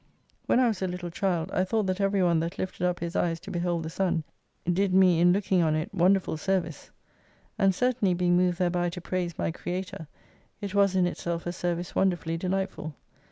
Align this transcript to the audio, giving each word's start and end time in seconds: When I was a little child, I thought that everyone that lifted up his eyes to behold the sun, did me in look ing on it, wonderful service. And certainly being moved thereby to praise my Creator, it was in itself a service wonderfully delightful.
When 0.47 0.59
I 0.59 0.67
was 0.67 0.81
a 0.81 0.87
little 0.87 1.11
child, 1.11 1.51
I 1.51 1.63
thought 1.63 1.85
that 1.85 2.01
everyone 2.01 2.39
that 2.39 2.57
lifted 2.57 2.87
up 2.87 3.01
his 3.01 3.15
eyes 3.15 3.39
to 3.41 3.51
behold 3.51 3.83
the 3.83 3.89
sun, 3.91 4.23
did 4.65 4.95
me 4.95 5.19
in 5.19 5.31
look 5.31 5.51
ing 5.51 5.61
on 5.61 5.75
it, 5.75 5.93
wonderful 5.93 6.37
service. 6.37 6.89
And 7.59 7.75
certainly 7.75 8.15
being 8.15 8.35
moved 8.35 8.57
thereby 8.57 8.89
to 8.89 8.99
praise 8.99 9.37
my 9.37 9.51
Creator, 9.51 10.07
it 10.59 10.73
was 10.73 10.95
in 10.95 11.05
itself 11.05 11.45
a 11.45 11.51
service 11.51 11.93
wonderfully 11.93 12.35
delightful. 12.37 12.95